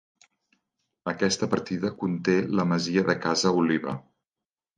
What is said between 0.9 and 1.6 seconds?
Aquesta